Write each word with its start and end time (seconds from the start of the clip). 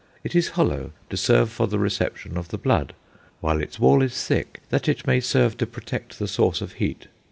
It 0.23 0.33
is 0.33 0.47
hollow, 0.57 0.93
to 1.11 1.15
serve 1.15 1.51
for 1.51 1.67
the 1.67 1.77
reception 1.77 2.35
of 2.35 2.47
the 2.47 2.57
blood; 2.57 2.95
while 3.39 3.61
its 3.61 3.79
wall 3.79 4.01
is 4.01 4.23
thick, 4.25 4.59
that 4.71 4.89
it 4.89 5.05
may 5.05 5.19
serve 5.19 5.57
to 5.57 5.67
protect 5.67 6.17
the 6.17 6.27
source 6.27 6.59
of 6.59 6.73
heat. 6.81 7.05